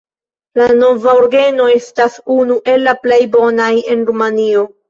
La 0.59 0.69
nova 0.77 1.11
orgeno 1.19 1.69
estas 1.75 2.17
unu 2.39 2.59
el 2.75 2.89
la 2.89 2.97
plej 3.07 3.23
bonaj 3.39 3.73
en 3.95 4.07
Rumanio. 4.11 4.69